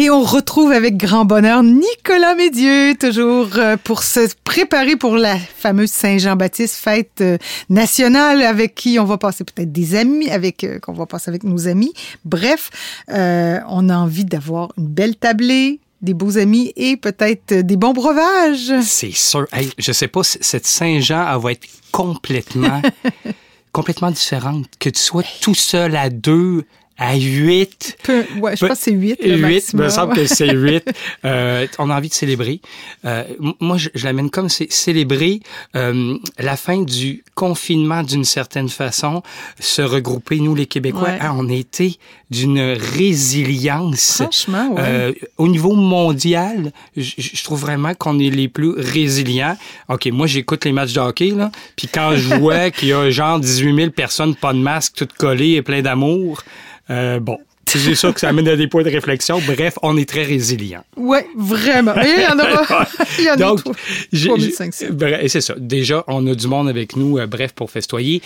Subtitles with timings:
[0.00, 5.36] Et on retrouve avec grand bonheur Nicolas Médieu, toujours euh, pour se préparer pour la
[5.36, 7.36] fameuse Saint-Jean-Baptiste, fête euh,
[7.68, 11.42] nationale avec qui on va passer peut-être des amis, avec euh, qu'on va passer avec
[11.42, 11.92] nos amis.
[12.24, 12.70] Bref,
[13.08, 18.72] on a envie d'avoir une belle tablée, des beaux amis et peut-être des bons breuvages.
[18.82, 19.48] C'est sûr.
[19.52, 22.82] Hey, je sais pas, cette Saint-Jean, elle va être complètement,
[23.72, 24.66] complètement différente.
[24.78, 26.66] Que tu sois tout seul à deux,
[26.98, 27.98] à 8.
[28.02, 29.20] Peu, ouais, je pense que c'est 8.
[29.22, 30.84] 8, il me semble que c'est 8.
[31.24, 32.60] euh, on a envie de célébrer.
[33.04, 33.22] Euh,
[33.60, 35.40] moi, je, je l'amène comme c'est célébrer
[35.76, 39.22] euh, la fin du confinement d'une certaine façon,
[39.60, 41.02] se regrouper, nous les Québécois.
[41.02, 41.18] Ouais.
[41.20, 41.98] Ah, on a été
[42.30, 44.22] d'une résilience.
[44.22, 44.82] Franchement, ouais.
[44.84, 49.56] Euh, au niveau mondial, je, je trouve vraiment qu'on est les plus résilients.
[49.88, 53.08] OK, moi, j'écoute les matchs de hockey, là, puis quand je vois qu'il y a
[53.10, 56.42] genre 18 000 personnes, pas de masque, toutes collées et plein d'amour,
[56.90, 59.40] euh, bon, c'est sûr que ça amène à des points de réflexion.
[59.46, 60.82] Bref, on est très résilient.
[60.96, 61.94] Oui, vraiment.
[62.00, 62.88] Et il y en aura.
[63.18, 63.70] il y en Donc, a
[64.12, 64.86] j'ai- 3500.
[64.86, 65.54] j'ai- bref, C'est ça.
[65.58, 68.22] Déjà, on a du monde avec nous, euh, bref, pour festoyer.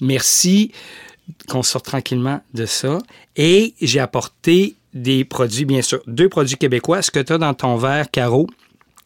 [0.00, 0.72] Merci
[1.48, 2.98] qu'on sorte tranquillement de ça.
[3.36, 7.02] Et j'ai apporté des produits, bien sûr, deux produits québécois.
[7.02, 8.48] Ce que tu as dans ton verre, Caro,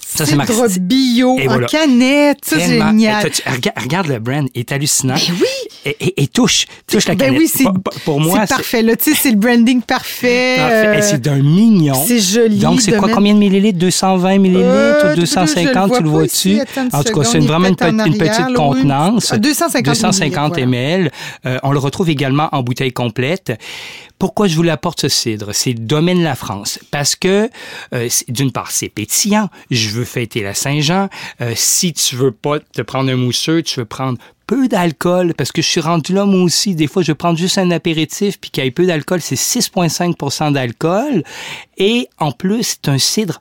[0.04, 0.52] ça, c'est marqué.
[0.80, 1.66] bio Et en voilà.
[1.66, 2.38] canette.
[2.44, 3.22] Ça, c'est génial.
[3.46, 5.14] Regarde, regarde le brand, il est hallucinant.
[5.14, 5.46] Ben oui.
[5.86, 7.40] Et, et- et touche, touche la Ben canette.
[7.40, 7.64] oui, c'est
[8.04, 8.82] Pour- moi, c'est parfait.
[8.82, 10.56] Là, tu sais, c'est le branding parfait.
[10.58, 10.86] parfait.
[10.86, 11.94] euh, Et c'est d'un mignon.
[12.06, 13.78] c'est joli Donc, c'est quoi, combien de millilitres?
[13.78, 16.60] 220 millilitres Euh, ou 250, je le tu le vois-tu?
[16.92, 19.30] En tout cas, c'est vraiment une, petite contenance.
[19.32, 21.10] Ah, 250 250 millilitres,
[21.44, 21.60] ml.
[21.62, 23.52] On le retrouve également en bouteille complète.
[24.20, 25.54] Pourquoi je vous l'apporte ce cidre?
[25.54, 26.78] C'est Domaine la France.
[26.90, 27.48] Parce que,
[27.94, 29.48] euh, d'une part, c'est pétillant.
[29.70, 31.08] Je veux fêter la Saint-Jean.
[31.40, 35.52] Euh, si tu veux pas te prendre un mousseux, tu veux prendre peu d'alcool, parce
[35.52, 36.74] que je suis rendu là, moi aussi.
[36.74, 39.36] Des fois, je vais prendre juste un apéritif, puis qu'il y ait peu d'alcool, c'est
[39.36, 41.22] 6,5% d'alcool.
[41.78, 43.40] Et en plus, c'est un cidre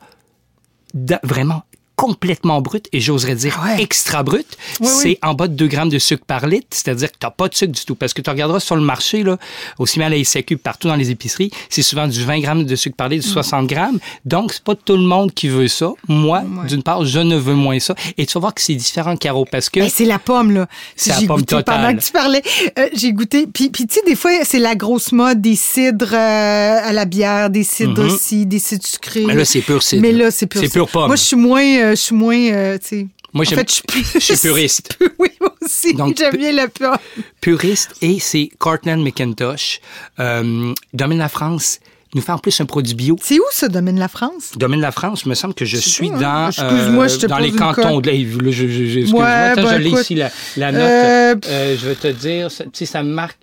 [1.23, 1.63] vraiment
[1.99, 3.81] complètement brut et j'oserais dire Ouais.
[3.83, 4.47] extra brut.
[4.79, 5.17] Oui, c'est oui.
[5.21, 7.55] en bas de 2 grammes de sucre par litre, c'est-à-dire que tu n'as pas de
[7.55, 7.95] sucre du tout.
[7.95, 9.37] Parce que tu regarderas sur le marché, là,
[9.79, 12.75] aussi mal à la SAQ, partout dans les épiceries, c'est souvent du 20 grammes de
[12.77, 13.27] sucre par litre, Mm.
[13.27, 13.99] du 60 grammes.
[14.23, 15.91] Donc, c'est pas tout le monde qui veut ça.
[16.07, 16.67] Moi, Ouais.
[16.67, 17.95] d'une part, je ne veux moins ça.
[18.17, 19.81] Et tu vas voir que c'est différent, Caro, parce que...
[19.81, 20.67] Ben, c'est la pomme, là.
[20.95, 21.75] C'est la pomme goûté totale.
[21.81, 22.41] Pendant que tu parlais,
[22.77, 23.45] euh, j'ai goûté.
[23.53, 27.03] Puis, puis tu sais, des fois, c'est la grosse mode des cidres euh, à la
[27.05, 28.09] bière, des cidres Mhm.
[28.11, 29.25] aussi, des cidres sucrés.
[29.25, 30.01] Mais là, c'est pur cidre.
[30.01, 31.07] Mais là, c'est pur pomme.
[31.07, 33.07] Moi, je suis moins, euh, je suis moins, euh, tu sais.
[33.31, 34.05] Moi, en fait, je suis plus.
[34.15, 34.97] je suis puriste.
[35.19, 35.95] oui, moi aussi.
[36.17, 36.97] J'aime bien la pomme.
[37.41, 39.81] puriste et c'est Cortland McIntosh.
[40.19, 41.79] Euh, Domaine la France
[42.15, 43.17] nous fait en plus un produit bio.
[43.21, 44.53] C'est où ça, Domaine la France?
[44.55, 46.49] Domaine la France, il me semble que je suis pas, dans, hein.
[46.49, 49.27] Excuse-moi, je te dans les cantons de je, je, je- excuse-moi.
[49.27, 50.81] Attends, ben, je l'ai ici, la, note.
[50.81, 53.37] euh, Euh, je vais te dire, sais, ça me marque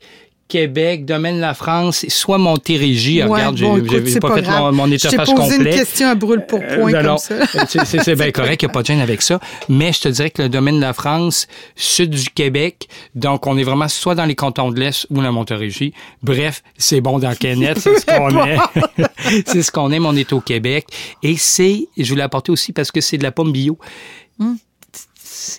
[0.49, 3.23] Québec, Domaine la France, soit Montérégie.
[3.23, 4.63] Ouais, Regarde, bon, j'ai- j'ai pas, pas fait grave.
[4.63, 5.71] mon, mon Je t'ai étapage posé complet.
[5.73, 7.85] une question à brûle pour Euh, point non, comme ça.
[7.85, 9.41] C'est- bien correct, il n'y a pas de gêne avec ça.
[9.69, 13.59] Mais je te dirais que le domaine de la France, sud du Québec, donc on
[13.59, 15.93] est vraiment soit dans les cantons de l'Est ou la Montérégie.
[16.23, 18.61] Bref, c'est bon dans canette, c'est ce qu'on aime.
[19.47, 20.87] c'est ce qu'on aime, on est au Québec.
[21.23, 23.79] Et c'est, je voulais apporter aussi parce que c'est de la pomme bio.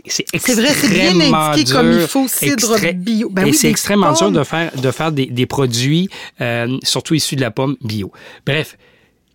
[0.05, 0.25] C'est.
[0.37, 3.29] C'est vrai, bien extrêmement comme il dur, faut, cidre extré- bio.
[3.29, 6.09] Ben et oui, c'est extrêmement dur de faire, de faire des, des produits,
[6.41, 8.11] euh, surtout issus de la pomme bio.
[8.45, 8.77] Bref,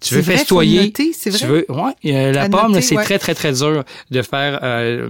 [0.01, 0.85] tu veux festoyer.
[0.87, 3.05] noter, Tu veux, ouais, euh, la À pomme, c'est ouais.
[3.05, 5.09] très, très, très dur de faire euh,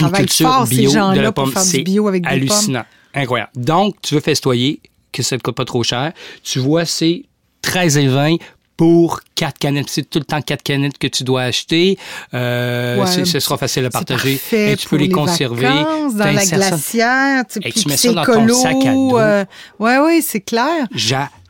[0.00, 1.52] une culture fort, ces bio de la pomme.
[1.56, 2.84] C'est bio hallucinant.
[3.14, 3.50] Incroyable.
[3.56, 4.80] Donc, tu veux festoyer,
[5.12, 6.12] que ça ne te coûte pas trop cher.
[6.42, 7.24] Tu vois, c'est
[7.62, 8.36] 13 et 20
[8.78, 9.90] pour quatre canettes.
[9.90, 11.98] C'est tout le temps quatre canettes que tu dois acheter.
[12.32, 14.40] Euh, Ouais, ce sera facile à partager.
[14.52, 15.66] Et tu peux les conserver.
[15.66, 19.18] vacances, dans la ça- glacière, tu Et tu mets ça dans ton sac à dos.
[19.18, 19.44] euh,
[19.80, 20.86] ouais, ouais, c'est clair.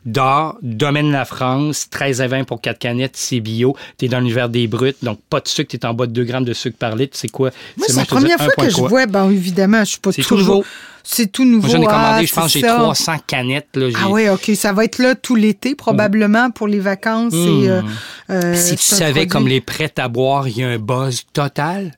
[0.05, 0.57] J'adore.
[0.61, 3.75] Domaine la France, 13 à 20 pour 4 canettes, c'est bio.
[3.97, 6.11] Tu es dans l'univers des bruts, donc pas de sucre, tu es en bas de
[6.13, 7.17] 2 grammes de sucre par litre.
[7.17, 7.51] C'est quoi?
[7.77, 8.87] Moi, c'est la première fois que je 1,3.
[8.87, 10.63] vois, ben évidemment, je suis pas toujours...
[11.03, 11.67] C'est tout nouveau.
[11.69, 12.75] Moi, j'en ai commandé, ah, je pense, j'ai ça.
[12.75, 13.69] 300 canettes.
[13.73, 14.51] Là, Ah oui, OK.
[14.53, 17.33] Ça va être là tout l'été, probablement, pour les vacances.
[17.33, 17.81] Et, euh,
[18.29, 19.27] euh, si tu savais produit.
[19.27, 21.93] comme les prêts à boire, il y a un buzz total.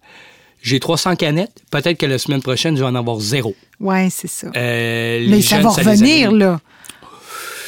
[0.62, 1.52] J'ai 300 canettes.
[1.72, 3.54] Peut-être que la semaine prochaine, je vais en avoir zéro.
[3.80, 4.48] Ouais, c'est ça.
[4.56, 6.62] Euh, Mais ça jeunes, va revenir, là.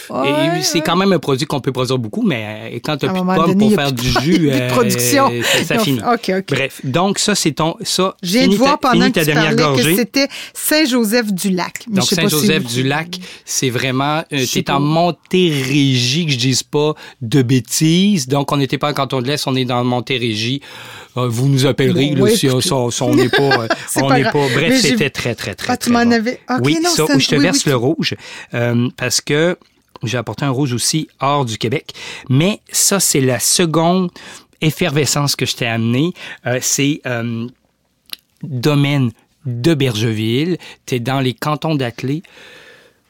[0.09, 3.05] Et Ouais, c'est quand même un produit qu'on peut produire beaucoup, mais euh, quand tu
[3.05, 5.31] n'as plus de pommes donné, pour faire du jus, euh, production.
[5.65, 5.99] ça, finit.
[5.99, 6.45] OK, OK.
[6.49, 7.75] Bref, donc ça, c'est ton...
[7.81, 9.91] Ça, viens de voir ta, pendant que ta tu dernière parlais gorgée.
[9.91, 11.83] que c'était Saint-Joseph-du-Lac.
[11.89, 14.23] Donc, si- Saint-Joseph-du-Lac, c'est vraiment...
[14.33, 14.79] Euh, T'es en.
[14.79, 18.27] Montérégie, que je dise pas de bêtises.
[18.27, 20.61] Donc, on n'était pas en canton de l'Est, on est dans Montérégie.
[21.17, 22.47] Euh, vous nous appellerez Bon, là, si,
[23.01, 23.41] on n'est pas...
[23.63, 23.67] euh,
[24.01, 24.31] on n'est pas...
[24.31, 26.11] Bref, j'ai- c'était très, très, très, Ah, tu très m'en bon.
[26.15, 28.15] avais- oui, ça, je te verse le tu- rouge,
[28.53, 29.57] euh, parce que
[30.03, 31.93] J'ai apporté un rouge aussi hors du Québec.
[32.29, 34.09] Mais ça, c'est la seconde
[34.61, 36.13] effervescence que je t'ai amené.
[36.45, 37.47] Euh, c'est euh,
[38.41, 39.11] domaine
[39.45, 40.57] de Bergeville.
[40.85, 42.23] Tu es dans les cantons d'Athlée.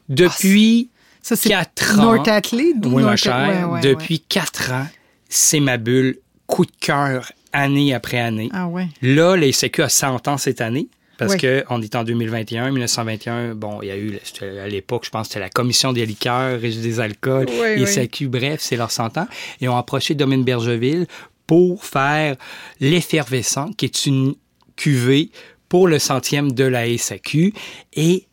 [0.09, 0.89] Depuis
[1.21, 2.15] Ça, c'est quatre ans.
[2.15, 3.47] North Athlée, Oui, ma chère.
[3.47, 4.23] ouais, ouais, depuis ouais.
[4.29, 4.87] quatre ans,
[5.29, 6.17] c'est ma bulle
[6.47, 8.49] coup de cœur année après année.
[8.53, 8.87] Ah ouais.
[9.01, 10.87] Là, la SAQ a 100 ans cette année.
[11.17, 11.39] Parce Oui.
[11.39, 15.27] que on est en 2021, 1921, bon, il y a eu, à l'époque, je pense,
[15.27, 17.87] c'était la Commission des liqueurs, des alcools, Oui, oui.
[17.87, 19.27] SAQ, bref, c'est leur 100 ans.
[19.61, 21.05] Et ont approché Domaine Bergeville
[21.45, 22.35] pour faire
[22.79, 24.33] l'effervescent, qui est une
[24.75, 25.29] cuvée
[25.69, 27.53] pour le centième de la SAQ.
[27.93, 28.25] Et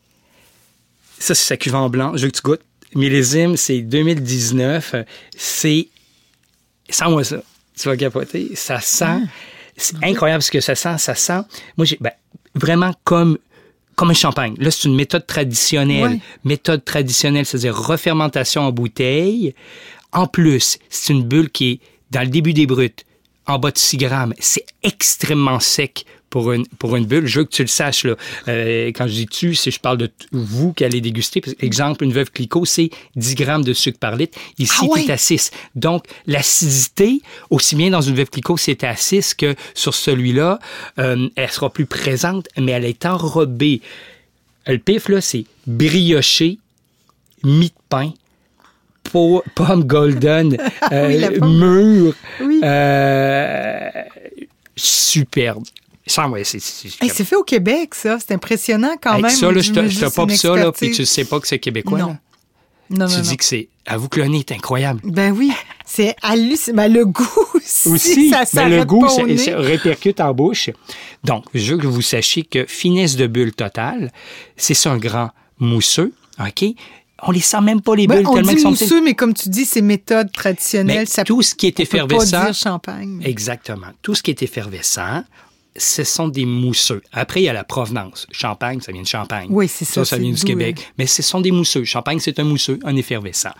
[1.19, 2.17] ça, c'est sa cuve en blanc.
[2.17, 2.63] Je veux que tu goûtes.
[2.95, 4.95] Millésime, c'est 2019.
[5.37, 5.89] C'est.
[6.89, 7.43] Sens-moi ça.
[7.79, 8.51] Tu vas capoter.
[8.55, 9.05] Ça sent.
[9.07, 9.21] Ah.
[9.77, 10.99] C'est incroyable ce que ça sent.
[10.99, 11.41] Ça sent.
[11.77, 11.99] Moi, j'ai.
[12.01, 12.11] ben,
[12.55, 13.39] vraiment comme.
[13.97, 14.55] Comme un champagne.
[14.57, 16.13] Là, c'est une méthode traditionnelle.
[16.13, 16.21] Ouais.
[16.45, 19.55] Méthode traditionnelle, c'est-à-dire refermentation en bouteille.
[20.13, 21.81] En plus, c'est une bulle qui est
[22.11, 23.05] dans le début des brutes,
[23.47, 24.33] en bas de 6 grammes.
[24.39, 27.27] C'est extrêmement sec pour une, pour une bulle.
[27.27, 28.05] Je veux que tu le saches.
[28.05, 28.15] Là.
[28.49, 31.43] Euh, quand je dis tu, c'est je parle de vous qui allez déguster.
[31.61, 34.39] Exemple, une veuve Clicquot, c'est 10 grammes de sucre par litre.
[34.59, 35.05] Ici, Ah ouais?
[35.05, 35.51] tu à 6.
[35.75, 40.59] Donc, l'acidité, aussi bien dans une veuve Clicquot, c'est à 6 que sur celui-là,
[40.99, 43.81] euh, elle sera plus présente, mais elle est enrobée.
[44.67, 46.59] Le pif, là, c'est brioché,
[47.43, 48.13] mie de pain,
[49.03, 50.59] po- pomme golden, oui,
[50.93, 51.59] euh, pomme.
[51.59, 52.61] mûre, Oui.
[52.63, 53.89] euh,
[54.77, 55.65] superbe.
[56.11, 56.59] Ça, ouais, c'est-
[57.01, 58.19] Hey, c'est fait au Québec, ça.
[58.19, 59.31] C'est impressionnant quand Avec même.
[59.37, 61.59] ça, là, je te, je te pop ça, là, puis tu sais pas que c'est
[61.59, 61.99] québécois.
[61.99, 62.07] Non.
[62.09, 62.19] là.
[62.91, 63.37] Non, tu non, dis non.
[63.37, 63.69] que c'est.
[63.87, 65.01] Avoue que le nez est incroyable.
[65.05, 65.53] Ben oui,
[65.87, 66.77] c'est hallucinant.
[66.77, 67.25] Ben, le goût
[67.55, 70.71] aussi, Aussi, ça ben, le goût pas au ça, ça répercute en bouche.
[71.23, 74.11] Donc, je veux que vous sachiez que finesse de bulle totale,
[74.57, 75.31] c'est ça un grand
[75.61, 76.13] mousseux,
[76.45, 76.65] OK?
[77.23, 79.15] On les sent même pas, les Ben, bulles, on tellement dit qu'ils sont mousseux, mais
[79.15, 81.01] comme tu dis, c'est méthode traditionnelle.
[81.01, 83.19] Mais ça tout ce qui est on peut pas effervescent, dire champagne.
[83.21, 83.89] mais- Exactement.
[84.03, 85.23] Tout ce qui est effervescent,
[85.77, 87.01] ce sont des mousseux.
[87.13, 88.27] Après, il y a la provenance.
[88.33, 89.47] Champagne, ça vient de Champagne.
[89.51, 90.77] Oui, c'est ça, Ça, ça vient du Québec.
[90.81, 91.85] euh, Mais ce sont des mousseux.
[91.85, 93.53] Champagne, c'est un mousseux, un effervescent.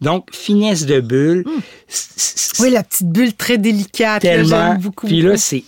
[0.00, 1.44] Donc, finesse de bulle.
[1.88, 4.22] c- Oui, la petite bulle très délicate.
[4.22, 4.74] tellement.
[4.76, 5.06] Beaucoup.
[5.06, 5.62] Puis là, c'est.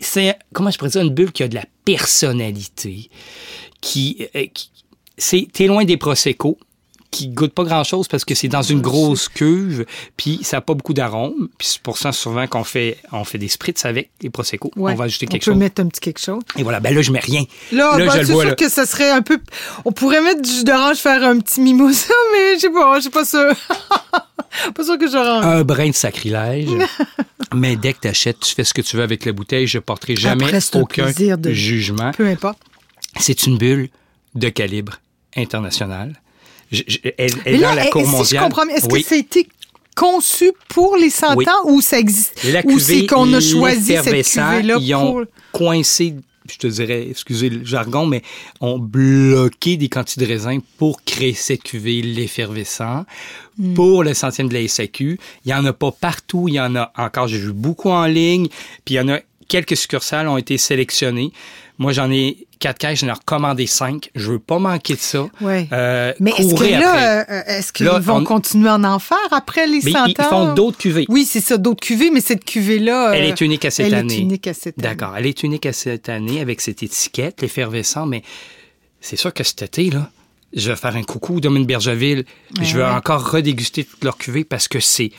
[0.00, 0.36] C'est.
[0.52, 1.02] Comment je pourrais dire?
[1.02, 3.10] Une bulle qui a de la personnalité.
[3.80, 4.26] Qui.
[4.36, 4.70] euh, qui-
[5.18, 6.58] c'est, t'es loin des Prosecco
[7.10, 9.84] qui goûtent pas grand chose parce que c'est dans une grosse cuve,
[10.16, 11.48] puis ça n'a pas beaucoup d'arôme.
[11.58, 14.70] Puis c'est pour ça souvent qu'on fait, on fait des spritz avec les Prosecco.
[14.76, 14.92] Ouais.
[14.92, 15.58] On va ajouter quelque On peut chose.
[15.58, 16.42] mettre un petit quelque chose.
[16.56, 17.44] Et voilà, ben là, je mets rien.
[17.72, 18.54] Là, ben, je le vois, sûr là.
[18.54, 19.38] que ça serait un peu.
[19.84, 23.00] On pourrait mettre du jus d'orange, faire un petit mimosa, mais je sais pas, je
[23.02, 23.54] suis pas sûre.
[24.74, 25.46] pas sûr que j'aurais.
[25.46, 26.68] Un brin de sacrilège.
[27.54, 29.66] mais dès que tu achètes, tu fais ce que tu veux avec la bouteille.
[29.66, 32.12] Je porterai jamais Après, aucun de- jugement.
[32.12, 32.58] Peu importe.
[33.18, 33.88] C'est une bulle
[34.36, 35.00] de calibre
[35.36, 36.20] international.
[36.70, 37.90] Je- je- elle dans la si
[38.34, 39.02] je comprends est-ce Oui.
[39.02, 39.46] que ça a été
[39.96, 41.44] conçu pour les 100 Oui.
[41.48, 42.40] ans ou ça existe?
[42.44, 46.14] La ou c'est cuvée, qu'on a choisi cette cuvée-là ils ont coincé,
[46.50, 48.22] je te dirais, excusez le jargon, mais
[48.60, 53.04] ont bloqué des quantités de raisin pour créer cette cuvée, l'effervescent,
[53.58, 53.74] Hmm.
[53.74, 55.18] pour le centième de la SAQ.
[55.44, 58.06] Il n'y en a pas partout, il y en a encore, j'ai vu beaucoup en
[58.06, 58.46] ligne,
[58.84, 59.18] puis il y en a
[59.48, 61.32] quelques succursales ont été sélectionnées.
[61.80, 64.10] Moi, j'en ai quatre caisses, j'en ai recommandé cinq.
[64.14, 65.26] Je veux pas manquer de ça.
[65.40, 65.66] Ouais.
[65.72, 69.66] Euh, Mais est-ce que là, euh, est-ce qu'ils vont on- continuer à en faire après
[69.66, 70.06] les Mais 100 ans?
[70.06, 71.06] ils, font d'autres cuvées.
[71.08, 73.12] Oui, c'est ça, d'autres cuvées, mais cette cuvée-là...
[73.14, 74.14] Elle euh, est unique à cette elle année.
[74.14, 74.88] est unique à cette année.
[74.94, 75.16] D'accord.
[75.16, 78.22] Elle est unique à cette année avec cette étiquette, l'effervescent, mais
[79.00, 80.10] c'est sûr que cet été, là,
[80.52, 82.26] je vais faire un coucou au Domaine Bergeville.
[82.60, 82.90] je vais ouais.
[82.90, 85.12] encore redéguster toute leur cuvée parce que c'est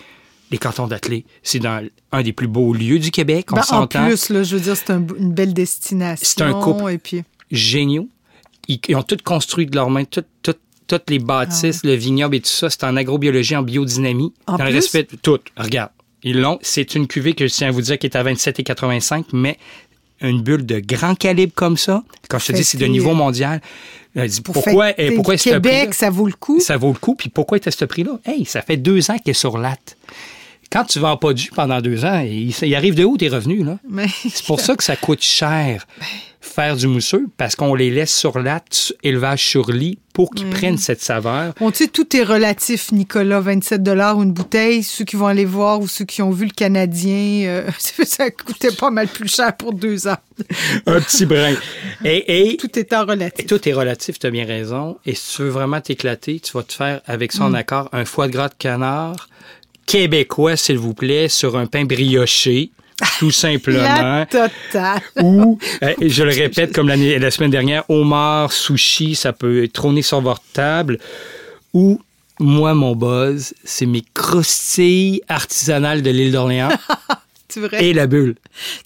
[0.51, 1.25] les cantons d'Athlée.
[1.43, 4.55] C'est dans un des plus beaux lieux du Québec, on Ben, en plus, là, je
[4.55, 6.25] veux dire, c'est un- une belle destination.
[6.29, 6.91] C'est un couple.
[6.91, 8.07] Et puis, Géniaux.
[8.67, 10.53] Ils, ils ont tout construit de leurs mains, tout- tout-
[10.87, 12.69] toutes les bâtisses, le vignoble et tout ça.
[12.69, 14.33] C'est en agrobiologie, en biodynamie.
[14.45, 14.75] Ah En dans le plus?
[14.77, 15.39] respect de tout.
[15.57, 15.89] Regarde.
[16.23, 16.59] Ils l'ont.
[16.61, 19.57] C'est une cuvée que je tiens à vous dire qui est à 27,85, mais
[20.21, 23.59] une bulle de grand calibre comme ça, quand je te dis c'est de niveau mondial,
[24.13, 26.59] elle dit pour pourquoi, eh, pourquoi du est-ce que Québec, ça vaut le coup?
[26.59, 28.19] ça vaut le coup, puis pourquoi est à ce prix-là?
[28.25, 29.97] Hey, ça fait deux ans qu'elle est sur latte.
[30.71, 33.65] Quand tu vends pas du pendant deux ans, il, il arrive de où tes revenus,
[33.65, 33.77] là?
[33.89, 35.85] Mais- C'est pour ça que ça coûte cher
[36.43, 40.77] faire du mousseux, parce qu'on les laisse sur latte, élevage sur lit, pour qu'ils prennent
[40.79, 41.53] cette saveur.
[41.59, 43.39] Bon, tu sais, tout est relatif, Nicolas.
[43.39, 44.81] 27 une bouteille.
[44.83, 47.69] Ceux qui vont aller voir ou ceux qui ont vu le Canadien, euh,
[48.03, 50.17] ça coûtait pas mal plus cher pour deux ans.
[50.87, 51.53] Un petit brin.
[52.03, 53.45] Et, et Tout est en relatif.
[53.45, 54.97] tout est relatif, tu as bien raison.
[55.05, 58.03] Et si tu veux vraiment t'éclater, tu vas te faire avec ça en accord un
[58.03, 59.29] foie de gras de canard
[59.85, 62.71] québécois, s'il vous plaît, sur un pain brioché,
[63.19, 64.25] tout simplement.
[65.21, 70.21] Ou, euh, je le répète, comme la semaine dernière, homard, sushi, ça peut trôner sur
[70.21, 70.99] votre table.
[71.73, 71.99] Ou
[72.39, 76.69] Moi, mon buzz, c'est mes croustilles artisanales de l'île d'Orléans
[77.53, 77.83] C'est vrai.
[77.85, 78.35] et la bulle.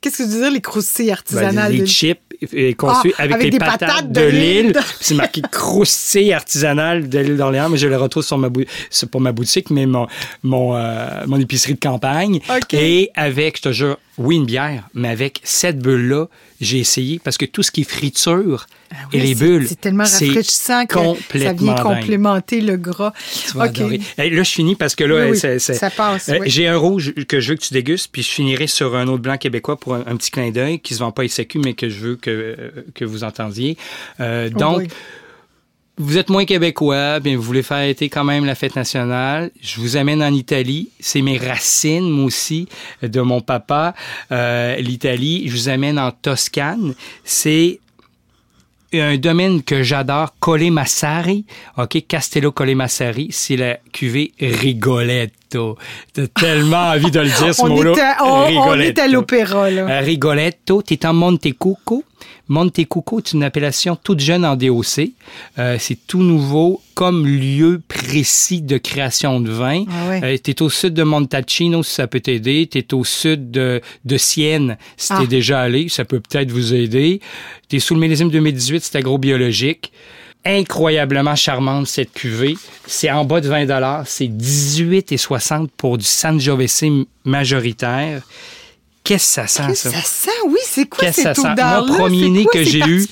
[0.01, 1.71] Qu'est-ce que tu veux dire, les croustilles Ben, artisanales?
[1.71, 2.19] les de- chips
[2.53, 4.73] euh, conçus Ah, avec, avec les des patates, patates de de l'île.
[4.99, 9.09] C'est marqué croustilles artisanales de l'île d'Orléans, mais je le retrouve sur ma bou- c'est
[9.09, 10.07] pas ma boutique, mais mon,
[10.43, 12.39] mon, euh, mon épicerie de campagne.
[12.73, 16.27] Et avec, je te jure, oui, une bière, mais avec cette bulle-là,
[16.61, 18.65] j'ai essayé parce que tout ce qui est friture
[19.11, 20.95] et Ouais, les bulles, C'est tellement rafraîchissant que
[21.39, 21.81] ça vient dingue.
[21.83, 23.11] complémenter le gras.
[23.47, 23.69] Tu vas OK.
[23.77, 23.99] adorer.
[24.17, 26.39] Hey, là, je finis parce que là, Oui, oui, ça passe, Euh.
[26.45, 29.21] J'ai un rouge que je veux que tu dégustes, puis je finirai sur un autre
[29.23, 31.89] blanc québécois pour un, un petit clin d'œil qui se vend pas SAQ, mais que
[31.89, 32.55] je veux que, euh,
[32.93, 33.77] que vous entendiez.
[34.21, 34.87] Euh, Oh donc.
[35.97, 39.51] Vous êtes moins québécois, bien vous voulez faire été quand même la fête nationale.
[39.61, 40.89] Je vous amène en Italie.
[40.99, 42.67] C'est mes racines, moi aussi,
[43.01, 43.95] de mon papa.
[44.31, 45.47] Euh, L'Italie.
[45.47, 46.95] Je vous amène en Toscane.
[47.23, 47.79] C'est
[48.93, 51.45] un domaine que j'adore, Colemassari.
[51.77, 53.29] OK, Castello Colemassari.
[53.31, 54.33] C'est la cuvée
[55.51, 55.77] Rigoletto.
[56.13, 57.91] T'as tellement envie de le dire, ce on, mot-là.
[57.91, 59.87] était, on, est à l'opéra, là.
[59.87, 62.03] Euh, Rigoletto, tu es en Montecucco.
[62.47, 65.09] Montecucco est une appellation toute jeune en DOC.
[65.57, 69.83] Euh, c'est tout nouveau comme lieu précis de création de vin.
[69.89, 72.67] Ah tu es au sud de Montalcino, si ça peut t'aider.
[72.71, 75.19] Tu es au sud de, de Sienne, si Ah.
[75.21, 75.89] tu déjà allé.
[75.89, 77.19] Ça peut peut-être vous aider.
[77.69, 79.91] Tu es sous le millésime 2018, c'est agrobiologique.
[80.45, 82.55] Incroyablement charmante, cette cuvée.
[82.85, 86.83] C'est en bas de 20 C'est 18,60 pour du Sangiovese
[87.23, 88.21] majoritaire.
[89.03, 89.89] Qu'est-ce que ça sent, Qu'est-ce ça?
[89.89, 90.01] que ça?
[90.03, 90.31] sent?
[90.47, 91.51] Oui, c'est quoi Qu'est-ce que cette ça sent?
[91.53, 91.85] odeur-là?
[91.87, 93.05] Moi, premier nez que j'ai eu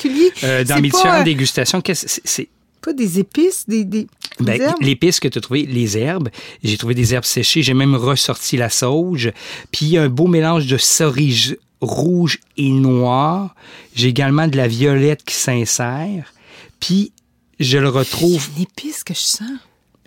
[0.44, 2.48] euh, dans mes pas, différentes dégustations, qu'est-ce- c'est- c'est
[2.82, 4.08] Pas des épices, des, des, des
[4.40, 4.76] ben, herbes?
[4.82, 6.30] l'épice que tu as trouvé, les herbes.
[6.64, 7.62] J'ai trouvé des herbes séchées.
[7.64, 9.32] J'ai même ressorti la sauge.
[9.72, 13.56] Puis un beau mélange de cerise rouge et noir.
[13.96, 16.34] J'ai également de la violette qui s'insère.
[16.80, 17.12] Puis
[17.60, 18.48] je le retrouve.
[18.58, 19.50] une épice que je sens.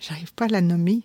[0.00, 1.00] J'arrive pas à la nommer.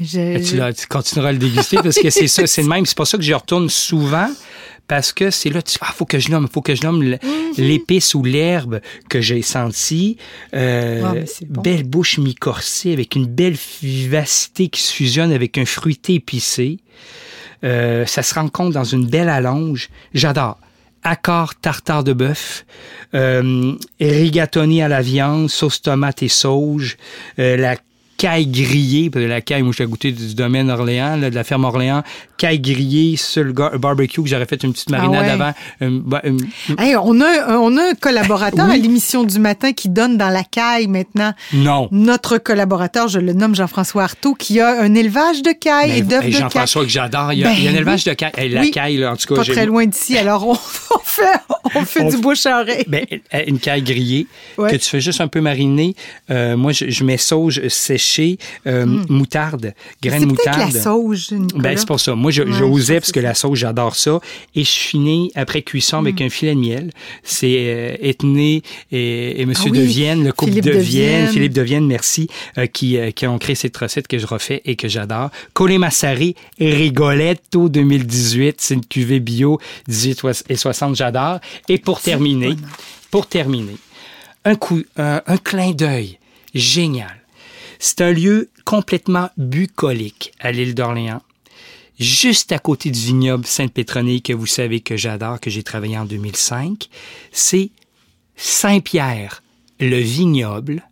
[0.00, 0.38] Mais je...
[0.72, 2.86] Tu, tu continueras à le déguster parce que c'est ça, c'est le même.
[2.86, 4.28] C'est pour ça que j'y retourne souvent
[4.86, 7.18] parce que c'est là, tu ah, faut que je nomme, faut que je nomme l-
[7.58, 10.16] l'épice ou l'herbe que j'ai senti.
[10.54, 11.60] Euh, Ah, c'est bon.
[11.60, 16.78] Belle bouche mi-corsée avec une belle vivacité qui se fusionne avec un fruité épicé.
[17.64, 19.90] Euh, ça se rencontre dans une belle allonge.
[20.14, 20.58] J'adore.
[21.02, 22.66] Accord tartare de bœuf,
[23.14, 26.96] euh, rigatoni à la viande, sauce tomate et sauge,
[27.38, 27.76] euh, la
[28.18, 31.64] caille grillée, la caille, moi, je l'ai goûté du domaine Orléans, là, de la ferme
[31.64, 32.02] Orléans,
[32.36, 35.30] caille grillée sur le barbecue que j'aurais fait une petite marinade ouais.
[35.30, 35.54] avant.
[35.82, 36.36] Euh, bah, euh,
[36.78, 38.74] Hey, on, a, un- on a un collaborateur Oui.
[38.74, 41.32] à l'émission du matin qui donne dans la caille maintenant.
[41.54, 41.88] non.
[41.92, 46.24] Notre collaborateur, je le nomme Jean-François Artaud, qui a un élevage de caille et d'œufs
[46.24, 46.36] hey, de.
[46.38, 47.32] Jean-François, que j'adore.
[47.32, 47.78] Il y a, Ben il y a un oui.
[47.78, 48.32] élevage de caille.
[48.36, 48.70] Hey, la Oui.
[48.72, 50.52] caille, là, en tout cas, Pas j'ai- très loin d'ici, alors on,
[50.94, 51.22] on fait,
[51.76, 52.84] on fait On du bouche à oreille.
[52.88, 53.06] Ben,
[53.46, 54.26] une caille grillée
[54.58, 54.72] Ouais.
[54.72, 55.94] que tu fais juste un peu mariner.
[56.30, 58.07] Euh, moi, je, je mets sauge séchée,
[58.66, 60.20] euh, moutarde, graines Hmm.
[60.20, 60.72] C'est de peut-être moutarde.
[60.74, 61.28] la sauge.
[61.56, 62.14] Ben, c'est pour ça.
[62.14, 64.20] Moi, je, Ouais, parce que la sauce, j'adore ça.
[64.54, 66.06] Et je finis après cuisson Hmm.
[66.06, 66.90] avec un filet de miel.
[67.22, 68.62] C'est euh, Etné
[68.92, 71.28] et, et Monsieur Ah oui, de Vienne, le couple de, de Vienne.
[71.28, 74.62] Philippe de Vienne, merci, euh, qui, euh, qui ont créé cette recette que je refais
[74.64, 75.30] et que j'adore.
[75.54, 78.60] Colé Massari Rigoletto 2018.
[78.60, 81.38] C'est une cuvée bio 18 et 60, j'adore.
[81.68, 82.54] Et pour terminer,
[83.10, 83.76] pour terminer,
[84.44, 86.18] un coup, un, un clin d'œil
[86.54, 87.14] génial.
[87.78, 91.22] C'est un lieu complètement bucolique à l'île d'Orléans,
[91.98, 96.04] juste à côté du vignoble Sainte-Pétronille que vous savez que j'adore, que j'ai travaillé en
[96.04, 96.88] 2005.
[97.32, 97.70] C'est
[98.36, 99.42] Saint-Pierre,
[99.80, 100.82] le vignoble.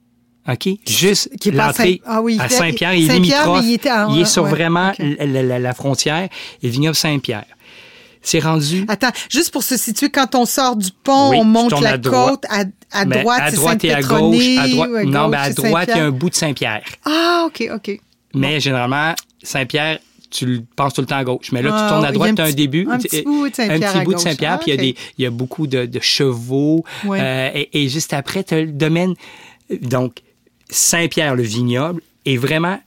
[0.49, 0.69] OK?
[0.87, 3.61] Juste qui est Saint- ah oui, à il Saint-Pierre, il est Saint-Pierre, limitrophe.
[3.65, 6.31] mais il était en- il est sur ouais, vraiment la- la frontière et
[6.63, 7.47] le vignoble Saint-Pierre.
[8.29, 8.85] C'est rendu?
[8.89, 11.97] Attends, juste pour se situer, quand on sort du pont, Oui, on monte la à
[11.97, 12.29] droite.
[12.29, 14.45] côte, à, à droite, à droite et à gauche.
[14.59, 16.83] À droite, non, gauche, ben à droite, il y a un bout de Saint-Pierre.
[17.05, 18.01] Ah, OK, OK.
[18.35, 19.15] Mais généralement,
[19.45, 21.53] Saint-Pierre, tu le penses tout le temps à gauche.
[21.53, 22.89] Mais là, Ah, tu tournes à il droite, tu as un début.
[22.91, 24.23] un petit bout de Saint-Pierre Un petit à bout de gauche.
[24.25, 24.81] Saint-Pierre, Ah, puis il y a ok.
[24.81, 26.85] des- il y, a beaucoup de, de chevaux.
[27.09, 29.15] Euh, et, et juste après, tu as le domaine.
[29.83, 30.17] Donc,
[30.69, 32.81] Saint-Pierre, le vignoble, est vraiment.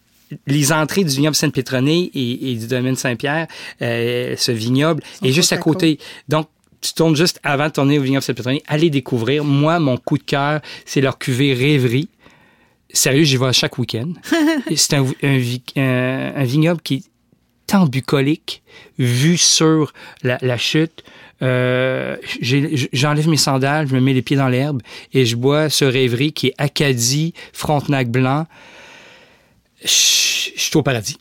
[0.48, 3.48] Les entrées du vignoble Sainte-Pétronée et, et du domaine Saint-Pierre,
[3.82, 6.00] euh, ce vignoble, est juste à côté.
[6.28, 6.48] Donc,
[6.82, 8.62] tu tournes juste avant de tourner au vignoble Sainte-Pétronée.
[8.68, 9.44] Allez découvrir.
[9.44, 12.10] Moi, mon coup de cœur, c'est leur cuvée Rêverie.
[12.92, 14.14] Sérieux, j'y vais à chaque week-end.
[14.76, 17.04] C'est un, un vi- un- un vignoble qui est
[17.68, 18.64] tant bucolique,
[18.98, 19.94] vu sur
[20.24, 21.04] la, la chute.
[21.44, 24.82] Euh, J'enlève mes sandales, je me mets les pieds dans l'herbe
[25.14, 28.48] et je bois ce rêverie qui est Acadie, Frontenac blanc.
[29.84, 29.88] Je
[30.56, 31.18] je suis au paradis.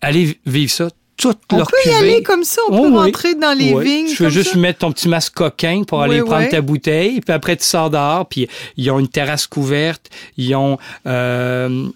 [0.00, 0.88] Allez vivre ça.
[1.16, 2.94] Toute On leur peut y aller comme ça, on Oh, peut oui.
[2.96, 4.06] rentrer dans les vignes.
[4.06, 4.58] Tu veux comme juste ça.
[4.58, 7.90] mettre ton petit masque coquin pour aller Oui, prendre ta bouteille, puis après tu sors
[7.90, 11.88] dehors, puis ils ont une terrasse couverte, ils ont euh,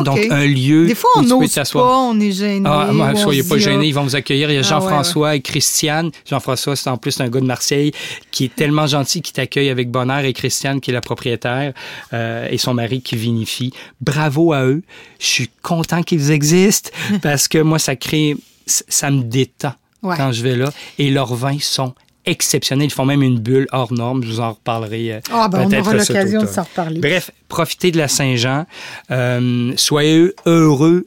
[0.00, 2.68] Donc, un lieu Des fois, où on n'ose pas, on est gêné.
[2.68, 4.50] Ah, moi, soyez pas gênés, ah, ils vont vous accueillir.
[4.50, 6.10] Il y a Ah, Jean-François et Christiane.
[6.28, 7.92] Jean-François, c'est en plus un gars de Marseille
[8.30, 11.72] qui est tellement gentil, qui t'accueille avec bonheur, et Christiane, qui est la propriétaire,
[12.12, 13.72] euh, et son mari qui vinifie.
[14.00, 14.82] Bravo à eux.
[15.20, 16.90] Je suis content qu'ils existent
[17.22, 20.16] parce que moi, ça crée, ça me détend Ouais.
[20.16, 20.72] quand je vais là.
[20.98, 21.94] Et leurs vins sont
[22.24, 22.86] exceptionnels.
[22.86, 24.22] Ils font même une bulle hors norme.
[24.22, 27.00] Je vous en reparlerai euh, Ah, ben, on aura l'occasion de s'en reparler.
[27.00, 28.66] Bref, profitez de la Saint-Jean.
[29.10, 31.06] Euh, soyez heureux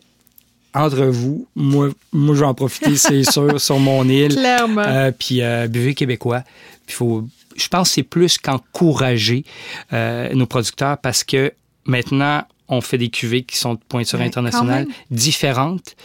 [0.74, 1.48] entre vous.
[1.56, 4.36] Moi, moi je vais en profiter, c'est sûr, sur mon île.
[4.36, 4.84] Clairement.
[4.86, 6.44] Euh, puis euh, buvez québécois.
[6.86, 9.46] Puis faut, je pense que c'est plus qu'encourager
[9.92, 11.54] nos producteurs parce que
[11.86, 15.96] maintenant, on fait des cuvées qui sont de pointure internationale, différentes,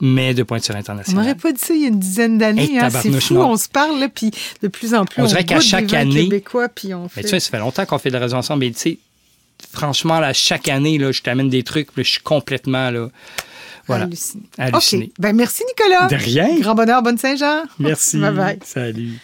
[0.00, 1.24] mais de pointure On internationale.
[1.24, 2.70] n'aurait pas dit ça il y a une dizaine d'années.
[2.72, 2.88] Hey, hein.
[2.90, 3.50] C'est fou, non.
[3.52, 4.30] on se parle, là, puis
[4.62, 7.22] de plus en plus, On on, dirait qu'à chaque année- québécois, puis on Mais fait...
[7.22, 8.98] tu sais, ça fait longtemps qu'on fait de la radio ensemble, mais tu sais,
[9.72, 13.08] franchement, là, chaque année, là, je t'amène des trucs, puis je suis complètement, là,
[13.86, 14.42] voilà, halluciné.
[14.58, 15.04] halluciné.
[15.06, 15.12] OK.
[15.18, 16.06] Ben, merci, Nicolas.
[16.08, 16.58] De rien.
[16.60, 17.62] Grand bonheur, bonne Saint-Jean.
[17.78, 18.18] Merci.
[18.18, 18.58] Bye bye.
[18.64, 19.18] Salut.